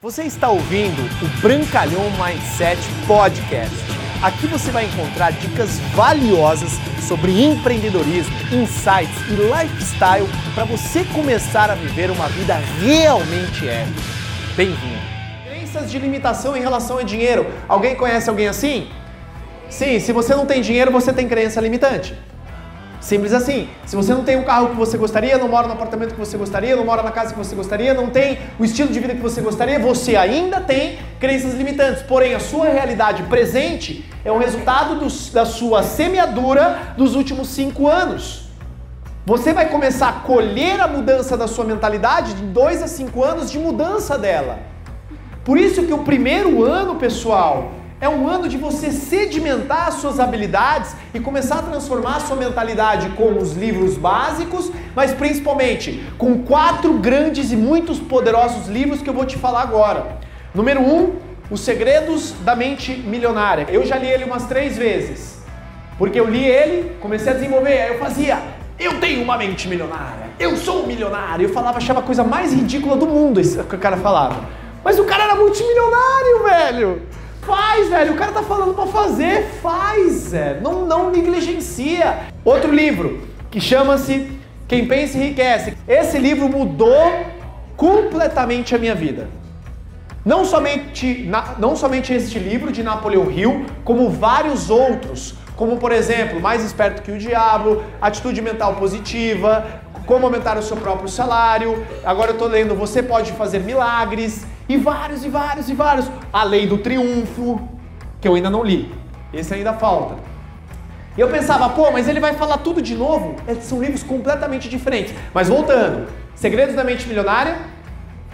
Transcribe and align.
Você 0.00 0.22
está 0.22 0.48
ouvindo 0.48 1.02
o 1.20 1.40
Brancalhão 1.40 2.04
Mindset 2.12 2.80
Podcast. 3.04 3.74
Aqui 4.22 4.46
você 4.46 4.70
vai 4.70 4.84
encontrar 4.84 5.32
dicas 5.32 5.80
valiosas 5.92 6.70
sobre 7.08 7.42
empreendedorismo, 7.42 8.32
insights 8.52 9.18
e 9.28 9.32
lifestyle 9.32 10.28
para 10.54 10.62
você 10.62 11.02
começar 11.06 11.68
a 11.68 11.74
viver 11.74 12.12
uma 12.12 12.28
vida 12.28 12.54
realmente 12.80 13.68
épica. 13.68 14.00
Bem-vindo. 14.56 15.02
Crenças 15.44 15.90
de 15.90 15.98
limitação 15.98 16.56
em 16.56 16.60
relação 16.60 16.98
a 16.98 17.02
dinheiro. 17.02 17.44
Alguém 17.66 17.96
conhece 17.96 18.30
alguém 18.30 18.46
assim? 18.46 18.88
Sim, 19.68 19.98
se 19.98 20.12
você 20.12 20.32
não 20.32 20.46
tem 20.46 20.62
dinheiro, 20.62 20.92
você 20.92 21.12
tem 21.12 21.26
crença 21.26 21.60
limitante. 21.60 22.14
Simples 23.00 23.32
assim. 23.32 23.68
Se 23.86 23.94
você 23.94 24.12
não 24.12 24.24
tem 24.24 24.36
um 24.36 24.42
carro 24.42 24.70
que 24.70 24.76
você 24.76 24.98
gostaria, 24.98 25.38
não 25.38 25.48
mora 25.48 25.66
no 25.66 25.74
apartamento 25.74 26.14
que 26.14 26.18
você 26.18 26.36
gostaria, 26.36 26.74
não 26.74 26.84
mora 26.84 27.02
na 27.02 27.12
casa 27.12 27.32
que 27.32 27.38
você 27.38 27.54
gostaria, 27.54 27.94
não 27.94 28.10
tem 28.10 28.38
o 28.58 28.64
estilo 28.64 28.92
de 28.92 28.98
vida 28.98 29.14
que 29.14 29.20
você 29.20 29.40
gostaria, 29.40 29.78
você 29.78 30.16
ainda 30.16 30.60
tem 30.60 30.98
crenças 31.20 31.54
limitantes. 31.54 32.02
Porém, 32.02 32.34
a 32.34 32.40
sua 32.40 32.66
realidade 32.66 33.22
presente 33.24 34.04
é 34.24 34.32
o 34.32 34.38
resultado 34.38 34.96
do, 34.96 35.32
da 35.32 35.44
sua 35.44 35.82
semeadura 35.82 36.94
dos 36.96 37.14
últimos 37.14 37.48
cinco 37.48 37.86
anos. 37.86 38.48
Você 39.24 39.52
vai 39.52 39.68
começar 39.68 40.08
a 40.08 40.12
colher 40.12 40.80
a 40.80 40.88
mudança 40.88 41.36
da 41.36 41.46
sua 41.46 41.64
mentalidade 41.64 42.34
de 42.34 42.42
dois 42.44 42.82
a 42.82 42.88
cinco 42.88 43.22
anos 43.22 43.50
de 43.50 43.58
mudança 43.58 44.18
dela. 44.18 44.58
Por 45.44 45.56
isso 45.56 45.82
que 45.84 45.92
o 45.92 45.98
primeiro 45.98 46.64
ano, 46.64 46.96
pessoal, 46.96 47.70
é 48.00 48.08
um 48.08 48.28
ano 48.28 48.48
de 48.48 48.56
você 48.56 48.92
sedimentar 48.92 49.88
as 49.88 49.94
suas 49.94 50.20
habilidades 50.20 50.94
e 51.12 51.18
começar 51.18 51.56
a 51.56 51.62
transformar 51.62 52.20
sua 52.20 52.36
mentalidade 52.36 53.08
com 53.10 53.36
os 53.36 53.54
livros 53.54 53.96
básicos, 53.96 54.70
mas 54.94 55.12
principalmente 55.12 56.04
com 56.16 56.42
quatro 56.42 56.92
grandes 56.94 57.50
e 57.50 57.56
muitos 57.56 57.98
poderosos 57.98 58.68
livros 58.68 59.02
que 59.02 59.10
eu 59.10 59.14
vou 59.14 59.24
te 59.24 59.36
falar 59.36 59.62
agora. 59.62 60.18
Número 60.54 60.80
um, 60.80 61.16
Os 61.50 61.60
Segredos 61.60 62.32
da 62.44 62.54
Mente 62.54 62.92
Milionária. 62.92 63.66
Eu 63.68 63.84
já 63.84 63.96
li 63.96 64.06
ele 64.06 64.24
umas 64.24 64.46
três 64.46 64.76
vezes, 64.76 65.42
porque 65.98 66.20
eu 66.20 66.28
li 66.28 66.44
ele, 66.44 66.96
comecei 67.00 67.32
a 67.32 67.34
desenvolver, 67.34 67.82
aí 67.82 67.88
eu 67.88 67.98
fazia. 67.98 68.38
Eu 68.78 69.00
tenho 69.00 69.24
uma 69.24 69.36
mente 69.36 69.66
milionária, 69.66 70.30
eu 70.38 70.56
sou 70.56 70.84
um 70.84 70.86
milionário. 70.86 71.46
Eu 71.46 71.52
falava, 71.52 71.78
achava 71.78 71.98
a 71.98 72.02
coisa 72.02 72.22
mais 72.22 72.52
ridícula 72.52 72.96
do 72.96 73.06
mundo 73.06 73.40
isso 73.40 73.64
que 73.64 73.74
o 73.74 73.78
cara 73.78 73.96
falava. 73.96 74.44
Mas 74.84 75.00
o 75.00 75.04
cara 75.04 75.24
era 75.24 75.34
multimilionário, 75.34 76.44
velho! 76.44 77.02
Faz, 77.78 77.88
velho. 77.90 78.14
O 78.14 78.16
cara 78.16 78.32
tá 78.32 78.42
falando 78.42 78.74
para 78.74 78.86
fazer, 78.86 79.44
faz, 79.62 80.34
é. 80.34 80.58
Não, 80.60 80.84
não 80.84 81.10
negligencia. 81.10 82.26
Outro 82.44 82.72
livro 82.72 83.20
que 83.52 83.60
chama-se 83.60 84.32
Quem 84.66 84.88
Pensa 84.88 85.16
Enriquece. 85.16 85.76
Esse 85.86 86.18
livro 86.18 86.48
mudou 86.48 87.24
completamente 87.76 88.74
a 88.74 88.78
minha 88.78 88.96
vida. 88.96 89.28
Não 90.24 90.44
somente, 90.44 91.30
não 91.58 91.76
somente 91.76 92.12
este 92.12 92.40
livro 92.40 92.72
de 92.72 92.82
Napoleão 92.82 93.30
Hill, 93.30 93.64
como 93.84 94.10
vários 94.10 94.70
outros, 94.70 95.36
como 95.54 95.76
por 95.76 95.92
exemplo, 95.92 96.40
Mais 96.40 96.64
Esperto 96.64 97.02
que 97.02 97.12
o 97.12 97.18
Diabo, 97.18 97.84
Atitude 98.00 98.42
Mental 98.42 98.74
Positiva, 98.74 99.64
Como 100.04 100.26
Aumentar 100.26 100.58
o 100.58 100.62
Seu 100.62 100.76
Próprio 100.76 101.08
Salário. 101.08 101.86
Agora 102.04 102.30
eu 102.30 102.34
estou 102.34 102.48
lendo 102.48 102.74
Você 102.74 103.04
Pode 103.04 103.30
Fazer 103.32 103.60
Milagres. 103.60 104.44
E 104.68 104.76
vários, 104.76 105.24
e 105.24 105.28
vários, 105.28 105.68
e 105.68 105.74
vários. 105.74 106.10
A 106.32 106.44
Lei 106.44 106.66
do 106.66 106.78
Triunfo, 106.78 107.60
que 108.20 108.28
eu 108.28 108.34
ainda 108.34 108.50
não 108.50 108.62
li. 108.62 108.92
Esse 109.32 109.54
ainda 109.54 109.72
falta. 109.72 110.16
E 111.16 111.20
eu 111.20 111.28
pensava, 111.28 111.68
pô, 111.70 111.90
mas 111.90 112.06
ele 112.06 112.20
vai 112.20 112.34
falar 112.34 112.58
tudo 112.58 112.80
de 112.80 112.94
novo? 112.94 113.34
É, 113.46 113.54
são 113.54 113.80
livros 113.80 114.02
completamente 114.02 114.68
diferentes. 114.68 115.14
Mas 115.34 115.48
voltando, 115.48 116.06
Segredos 116.34 116.76
da 116.76 116.84
Mente 116.84 117.08
Milionária, 117.08 117.56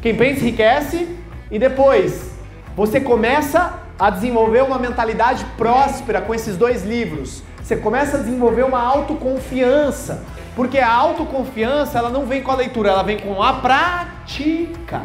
Quem 0.02 0.14
Pensa 0.14 0.40
Enriquece, 0.40 1.08
e 1.50 1.58
depois 1.58 2.30
você 2.76 3.00
começa 3.00 3.78
a 3.98 4.10
desenvolver 4.10 4.62
uma 4.62 4.78
mentalidade 4.78 5.44
próspera 5.56 6.20
com 6.20 6.34
esses 6.34 6.56
dois 6.56 6.84
livros. 6.84 7.42
Você 7.62 7.76
começa 7.76 8.18
a 8.18 8.20
desenvolver 8.20 8.64
uma 8.64 8.82
autoconfiança, 8.82 10.22
porque 10.54 10.78
a 10.78 10.92
autoconfiança 10.92 11.96
ela 11.96 12.10
não 12.10 12.26
vem 12.26 12.42
com 12.42 12.50
a 12.50 12.56
leitura, 12.56 12.90
ela 12.90 13.02
vem 13.02 13.18
com 13.18 13.42
a 13.42 13.54
prática. 13.54 15.00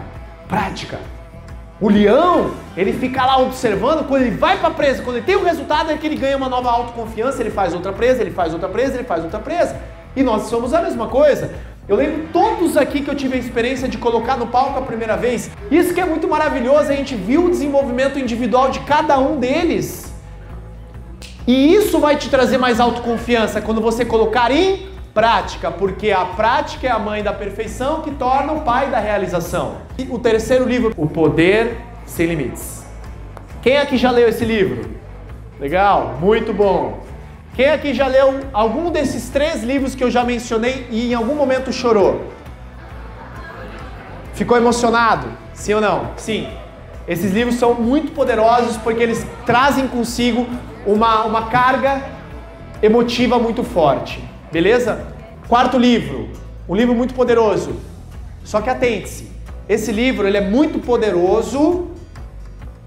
Prática. 0.47 0.99
O 1.81 1.87
leão, 1.87 2.51
ele 2.75 2.91
fica 2.91 3.25
lá 3.25 3.39
observando, 3.39 4.05
quando 4.05 4.23
ele 4.23 4.35
vai 4.35 4.59
para 4.59 4.69
presa, 4.71 5.01
quando 5.01 5.15
ele 5.15 5.25
tem 5.25 5.37
o 5.37 5.43
resultado, 5.43 5.91
é 5.91 5.97
que 5.97 6.05
ele 6.05 6.17
ganha 6.17 6.35
uma 6.35 6.49
nova 6.49 6.69
autoconfiança, 6.69 7.41
ele 7.41 7.51
faz 7.51 7.73
outra 7.73 7.93
presa, 7.93 8.21
ele 8.21 8.31
faz 8.31 8.51
outra 8.51 8.67
presa, 8.67 8.95
ele 8.95 9.05
faz 9.05 9.23
outra 9.23 9.39
presa. 9.39 9.77
E 10.13 10.21
nós 10.21 10.43
somos 10.43 10.73
a 10.73 10.81
mesma 10.81 11.07
coisa. 11.07 11.51
Eu 11.87 11.95
lembro 11.95 12.27
todos 12.33 12.75
aqui 12.75 13.01
que 13.01 13.09
eu 13.09 13.15
tive 13.15 13.35
a 13.35 13.39
experiência 13.39 13.87
de 13.87 13.97
colocar 13.97 14.35
no 14.35 14.47
palco 14.47 14.77
a 14.77 14.81
primeira 14.81 15.15
vez. 15.15 15.49
Isso 15.71 15.93
que 15.93 16.01
é 16.01 16.05
muito 16.05 16.27
maravilhoso, 16.27 16.91
a 16.91 16.95
gente 16.95 17.15
viu 17.15 17.45
o 17.45 17.49
desenvolvimento 17.49 18.19
individual 18.19 18.69
de 18.69 18.81
cada 18.81 19.17
um 19.17 19.37
deles. 19.37 20.13
E 21.47 21.73
isso 21.73 21.97
vai 21.97 22.17
te 22.17 22.29
trazer 22.29 22.57
mais 22.57 22.79
autoconfiança 22.79 23.61
quando 23.61 23.79
você 23.79 24.03
colocar 24.03 24.51
em 24.51 24.87
prática, 25.19 25.69
porque 25.69 26.11
a 26.11 26.23
prática 26.23 26.87
é 26.87 26.89
a 26.89 26.97
mãe 26.97 27.21
da 27.21 27.33
perfeição 27.33 28.01
que 28.01 28.11
torna 28.11 28.53
o 28.53 28.61
pai 28.61 28.89
da 28.89 28.99
realização. 28.99 29.75
E 29.97 30.07
o 30.09 30.17
terceiro 30.17 30.63
livro, 30.63 30.93
O 30.95 31.07
Poder 31.07 31.75
Sem 32.05 32.27
Limites. 32.27 32.85
Quem 33.61 33.75
aqui 33.75 33.97
já 33.97 34.11
leu 34.11 34.29
esse 34.29 34.45
livro? 34.45 34.91
Legal, 35.59 36.15
muito 36.21 36.53
bom. 36.53 37.03
Quem 37.53 37.69
aqui 37.69 37.93
já 37.93 38.07
leu 38.07 38.39
algum 38.53 38.89
desses 38.91 39.27
três 39.27 39.61
livros 39.61 39.93
que 39.93 40.01
eu 40.01 40.09
já 40.09 40.23
mencionei 40.23 40.87
e 40.89 41.11
em 41.11 41.13
algum 41.13 41.35
momento 41.35 41.73
chorou? 41.73 42.31
Ficou 44.33 44.55
emocionado? 44.55 45.27
Sim 45.53 45.73
ou 45.73 45.81
não? 45.81 46.11
Sim. 46.15 46.47
Esses 47.05 47.33
livros 47.33 47.55
são 47.55 47.73
muito 47.73 48.13
poderosos 48.13 48.77
porque 48.77 49.03
eles 49.03 49.27
trazem 49.45 49.85
consigo 49.85 50.47
uma, 50.85 51.25
uma 51.25 51.47
carga 51.47 52.01
emotiva 52.81 53.37
muito 53.37 53.65
forte. 53.65 54.23
Beleza? 54.49 55.08
Quarto 55.49 55.79
livro, 55.79 56.29
um 56.69 56.75
livro 56.75 56.93
muito 56.93 57.15
poderoso. 57.15 57.71
Só 58.43 58.61
que 58.61 58.69
atente-se, 58.69 59.31
esse 59.67 59.91
livro 59.91 60.27
ele 60.27 60.37
é 60.37 60.41
muito 60.41 60.77
poderoso, 60.77 61.87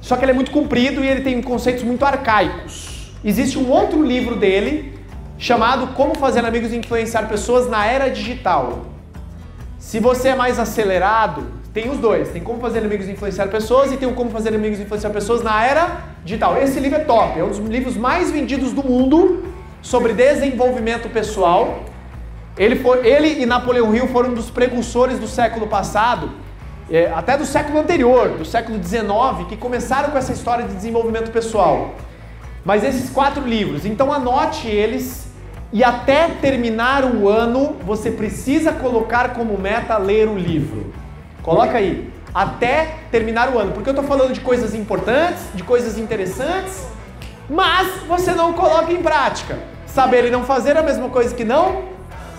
só 0.00 0.16
que 0.16 0.24
ele 0.24 0.30
é 0.30 0.34
muito 0.34 0.52
comprido 0.52 1.04
e 1.04 1.08
ele 1.08 1.22
tem 1.22 1.42
conceitos 1.42 1.82
muito 1.82 2.04
arcaicos. 2.04 3.10
Existe 3.24 3.58
um 3.58 3.68
outro 3.68 4.00
livro 4.00 4.36
dele 4.36 4.96
chamado 5.36 5.88
Como 5.94 6.16
Fazer 6.16 6.44
Amigos 6.44 6.72
e 6.72 6.76
Influenciar 6.76 7.26
Pessoas 7.26 7.68
na 7.68 7.84
Era 7.84 8.08
Digital. 8.08 8.86
Se 9.76 9.98
você 9.98 10.28
é 10.28 10.36
mais 10.36 10.60
acelerado, 10.60 11.44
tem 11.74 11.90
os 11.90 11.98
dois. 11.98 12.28
Tem 12.28 12.40
Como 12.40 12.60
Fazer 12.60 12.78
Amigos 12.78 13.08
e 13.08 13.10
Influenciar 13.10 13.48
Pessoas 13.48 13.90
e 13.90 13.96
tem 13.96 14.08
o 14.08 14.14
Como 14.14 14.30
Fazer 14.30 14.54
Amigos 14.54 14.78
e 14.78 14.82
Influenciar 14.82 15.10
Pessoas 15.10 15.42
na 15.42 15.64
Era 15.64 16.02
Digital. 16.24 16.56
Esse 16.62 16.78
livro 16.78 16.98
é 16.98 17.02
top, 17.02 17.40
é 17.40 17.42
um 17.42 17.48
dos 17.48 17.58
livros 17.58 17.96
mais 17.96 18.30
vendidos 18.30 18.72
do 18.72 18.84
mundo 18.84 19.42
sobre 19.82 20.12
desenvolvimento 20.12 21.08
pessoal. 21.08 21.86
Ele, 22.56 22.76
foi, 22.76 23.06
ele 23.06 23.42
e 23.42 23.46
Napoleão 23.46 23.94
Hill 23.94 24.08
foram 24.08 24.30
um 24.30 24.34
dos 24.34 24.50
precursores 24.50 25.18
do 25.18 25.26
século 25.26 25.66
passado, 25.66 26.30
é, 26.90 27.10
até 27.14 27.36
do 27.38 27.46
século 27.46 27.78
anterior, 27.78 28.30
do 28.30 28.44
século 28.44 28.82
XIX, 28.82 29.48
que 29.48 29.56
começaram 29.56 30.10
com 30.10 30.18
essa 30.18 30.32
história 30.32 30.66
de 30.66 30.74
desenvolvimento 30.74 31.30
pessoal. 31.30 31.94
Mas 32.64 32.84
esses 32.84 33.08
quatro 33.08 33.46
livros, 33.46 33.86
então 33.86 34.12
anote 34.12 34.68
eles 34.68 35.26
e 35.72 35.82
até 35.82 36.28
terminar 36.28 37.04
o 37.04 37.28
ano 37.28 37.76
você 37.82 38.10
precisa 38.10 38.72
colocar 38.72 39.32
como 39.32 39.58
meta 39.58 39.96
ler 39.96 40.28
o 40.28 40.36
livro. 40.36 40.92
Coloca 41.42 41.78
aí, 41.78 42.12
até 42.34 42.96
terminar 43.10 43.52
o 43.52 43.58
ano, 43.58 43.72
porque 43.72 43.88
eu 43.88 43.92
estou 43.94 44.06
falando 44.06 44.34
de 44.34 44.40
coisas 44.40 44.74
importantes, 44.74 45.42
de 45.54 45.62
coisas 45.62 45.96
interessantes, 45.96 46.86
mas 47.48 48.02
você 48.06 48.32
não 48.32 48.52
coloca 48.52 48.92
em 48.92 49.02
prática. 49.02 49.58
Saber 49.86 50.26
e 50.26 50.30
não 50.30 50.44
fazer 50.44 50.76
é 50.76 50.80
a 50.80 50.82
mesma 50.82 51.08
coisa 51.08 51.34
que 51.34 51.44
não 51.44 51.91